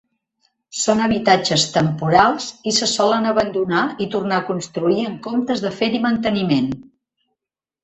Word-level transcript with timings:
Són 0.83 1.01
habitatges 1.07 1.65
temporals, 1.75 2.47
i 2.71 2.73
se 2.79 2.89
solen 2.93 3.29
abandonar 3.33 3.85
i 4.07 4.09
tornar 4.17 4.41
a 4.41 4.47
construir 4.49 4.99
en 5.05 5.15
comptes 5.29 5.65
de 5.69 5.75
fer-hi 5.79 6.03
manteniment. 6.09 6.75